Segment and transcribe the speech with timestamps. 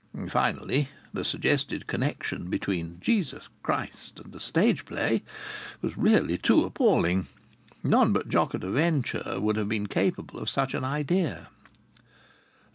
[0.29, 5.21] Finally, the suggested connection between Jesus Christ and a stage play
[5.79, 7.27] was really too appalling!
[7.83, 11.49] None but Jock at a Venture would have been capable of such an idea.